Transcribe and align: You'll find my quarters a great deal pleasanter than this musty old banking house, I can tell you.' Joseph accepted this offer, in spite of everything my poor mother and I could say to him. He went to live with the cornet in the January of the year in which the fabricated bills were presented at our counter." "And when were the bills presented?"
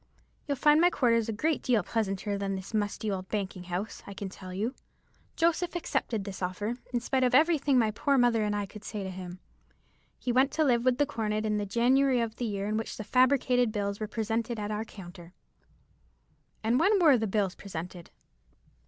You'll 0.47 0.57
find 0.57 0.81
my 0.81 0.89
quarters 0.89 1.29
a 1.29 1.31
great 1.31 1.61
deal 1.61 1.83
pleasanter 1.83 2.35
than 2.35 2.55
this 2.55 2.73
musty 2.73 3.11
old 3.11 3.29
banking 3.29 3.65
house, 3.65 4.01
I 4.07 4.15
can 4.15 4.29
tell 4.29 4.51
you.' 4.51 4.73
Joseph 5.35 5.75
accepted 5.75 6.23
this 6.23 6.41
offer, 6.41 6.79
in 6.91 6.99
spite 6.99 7.23
of 7.23 7.35
everything 7.35 7.77
my 7.77 7.91
poor 7.91 8.17
mother 8.17 8.41
and 8.43 8.55
I 8.55 8.65
could 8.65 8.83
say 8.83 9.03
to 9.03 9.11
him. 9.11 9.37
He 10.17 10.31
went 10.31 10.51
to 10.53 10.63
live 10.63 10.83
with 10.85 10.97
the 10.97 11.05
cornet 11.05 11.45
in 11.45 11.57
the 11.59 11.67
January 11.67 12.19
of 12.19 12.37
the 12.37 12.45
year 12.45 12.65
in 12.67 12.77
which 12.77 12.97
the 12.97 13.03
fabricated 13.03 13.71
bills 13.71 13.99
were 13.99 14.07
presented 14.07 14.59
at 14.59 14.71
our 14.71 14.85
counter." 14.85 15.33
"And 16.63 16.79
when 16.79 16.99
were 16.99 17.15
the 17.15 17.27
bills 17.27 17.53
presented?" 17.53 18.09